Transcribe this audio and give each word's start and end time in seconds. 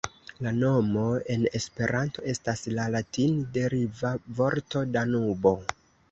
La 0.43 0.51
nomo 0.59 1.01
en 1.33 1.41
Esperanto 1.59 2.23
estas 2.31 2.63
la 2.77 2.85
latin-deriva 2.95 4.13
vorto 4.39 4.83
"Danubo". 4.97 5.53